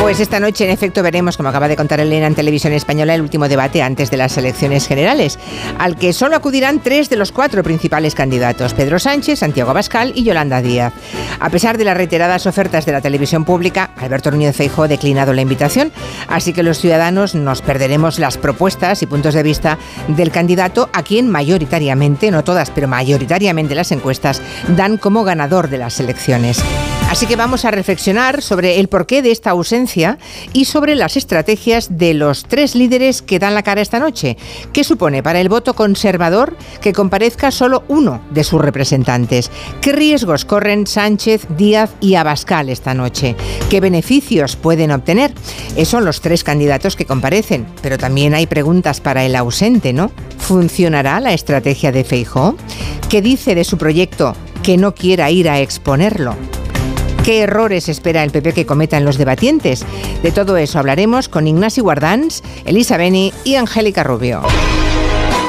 Pues 0.00 0.18
esta 0.18 0.40
noche, 0.40 0.64
en 0.64 0.70
efecto, 0.70 1.02
veremos, 1.02 1.36
como 1.36 1.50
acaba 1.50 1.68
de 1.68 1.76
contar 1.76 2.00
Elena 2.00 2.26
en 2.26 2.34
Televisión 2.34 2.72
Española, 2.72 3.14
el 3.14 3.20
último 3.20 3.48
debate 3.48 3.82
antes 3.82 4.10
de 4.10 4.16
las 4.16 4.36
elecciones 4.38 4.88
generales, 4.88 5.38
al 5.78 5.96
que 5.96 6.14
solo 6.14 6.36
acudirán 6.36 6.80
tres 6.80 7.10
de 7.10 7.16
los 7.16 7.32
cuatro 7.32 7.62
principales 7.62 8.14
candidatos, 8.14 8.72
Pedro 8.72 8.98
Sánchez, 8.98 9.40
Santiago 9.40 9.70
Abascal 9.70 10.12
y 10.16 10.24
Yolanda 10.24 10.62
Díaz. 10.62 10.94
A 11.38 11.50
pesar 11.50 11.76
de 11.76 11.84
las 11.84 11.98
reiteradas 11.98 12.46
ofertas 12.46 12.86
de 12.86 12.92
la 12.92 13.02
televisión 13.02 13.44
pública, 13.44 13.90
Alberto 13.98 14.30
Núñez 14.30 14.56
Feijóo 14.56 14.84
ha 14.84 14.88
declinado 14.88 15.34
la 15.34 15.42
invitación, 15.42 15.92
así 16.28 16.54
que 16.54 16.62
los 16.62 16.78
ciudadanos 16.78 17.34
nos 17.34 17.60
perderemos 17.60 18.18
las 18.18 18.38
propuestas 18.38 19.02
y 19.02 19.06
puntos 19.06 19.34
de 19.34 19.42
vista 19.42 19.78
del 20.08 20.32
candidato 20.32 20.88
a 20.94 21.02
quien 21.02 21.28
mayoritariamente, 21.28 22.30
no 22.30 22.42
todas, 22.42 22.70
pero 22.70 22.88
mayoritariamente 22.88 23.74
las 23.74 23.92
encuestas 23.92 24.40
dan 24.68 24.96
como 24.96 25.24
ganador 25.24 25.68
de 25.68 25.78
las 25.78 26.00
elecciones. 26.00 26.64
Así 27.10 27.26
que 27.26 27.34
vamos 27.34 27.64
a 27.64 27.72
reflexionar 27.72 28.40
sobre 28.40 28.78
el 28.78 28.86
porqué 28.86 29.20
de 29.20 29.32
esta 29.32 29.50
ausencia 29.50 30.16
y 30.52 30.66
sobre 30.66 30.94
las 30.94 31.16
estrategias 31.16 31.98
de 31.98 32.14
los 32.14 32.44
tres 32.44 32.76
líderes 32.76 33.20
que 33.20 33.40
dan 33.40 33.54
la 33.54 33.64
cara 33.64 33.80
esta 33.80 33.98
noche. 33.98 34.36
¿Qué 34.72 34.84
supone 34.84 35.20
para 35.20 35.40
el 35.40 35.48
voto 35.48 35.74
conservador 35.74 36.56
que 36.80 36.92
comparezca 36.92 37.50
solo 37.50 37.82
uno 37.88 38.22
de 38.30 38.44
sus 38.44 38.60
representantes? 38.60 39.50
¿Qué 39.80 39.90
riesgos 39.90 40.44
corren 40.44 40.86
Sánchez, 40.86 41.48
Díaz 41.58 41.90
y 42.00 42.14
Abascal 42.14 42.68
esta 42.68 42.94
noche? 42.94 43.34
¿Qué 43.68 43.80
beneficios 43.80 44.54
pueden 44.54 44.92
obtener? 44.92 45.34
Esos 45.74 45.88
son 45.88 46.04
los 46.04 46.20
tres 46.20 46.44
candidatos 46.44 46.94
que 46.94 47.06
comparecen, 47.06 47.66
pero 47.82 47.98
también 47.98 48.34
hay 48.34 48.46
preguntas 48.46 49.00
para 49.00 49.24
el 49.24 49.34
ausente, 49.34 49.92
¿no? 49.92 50.12
¿Funcionará 50.38 51.18
la 51.18 51.32
estrategia 51.32 51.90
de 51.90 52.04
Feijó? 52.04 52.54
¿Qué 53.08 53.20
dice 53.20 53.56
de 53.56 53.64
su 53.64 53.78
proyecto 53.78 54.36
que 54.62 54.76
no 54.76 54.94
quiera 54.94 55.28
ir 55.32 55.50
a 55.50 55.58
exponerlo? 55.58 56.36
¿Qué 57.24 57.42
errores 57.42 57.90
espera 57.90 58.24
el 58.24 58.30
PP 58.30 58.54
que 58.54 58.66
cometan 58.66 59.04
los 59.04 59.18
debatientes? 59.18 59.84
De 60.22 60.32
todo 60.32 60.56
eso 60.56 60.78
hablaremos 60.78 61.28
con 61.28 61.46
Ignacio 61.46 61.82
Guardans, 61.82 62.42
Elisa 62.64 62.96
Beni 62.96 63.32
y 63.44 63.56
Angélica 63.56 64.02
Rubio. 64.02 64.42